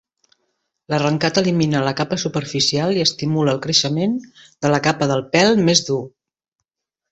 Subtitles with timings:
[0.93, 5.87] L'arrencat elimina la capa superficial i estimula el creixement de la capa de pèl més
[5.93, 6.03] dur.